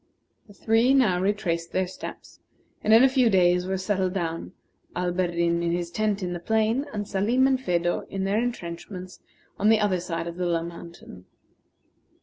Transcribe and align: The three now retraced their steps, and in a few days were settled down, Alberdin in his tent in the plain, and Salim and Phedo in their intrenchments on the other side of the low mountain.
The 0.47 0.55
three 0.55 0.95
now 0.95 1.21
retraced 1.21 1.73
their 1.73 1.85
steps, 1.85 2.39
and 2.83 2.91
in 2.91 3.03
a 3.03 3.07
few 3.07 3.29
days 3.29 3.67
were 3.67 3.77
settled 3.77 4.13
down, 4.13 4.53
Alberdin 4.95 5.61
in 5.61 5.71
his 5.73 5.91
tent 5.91 6.23
in 6.23 6.33
the 6.33 6.39
plain, 6.39 6.87
and 6.91 7.07
Salim 7.07 7.45
and 7.45 7.61
Phedo 7.61 8.07
in 8.09 8.23
their 8.23 8.41
intrenchments 8.41 9.19
on 9.59 9.69
the 9.69 9.79
other 9.79 9.99
side 9.99 10.25
of 10.25 10.37
the 10.37 10.47
low 10.47 10.63
mountain. 10.63 11.25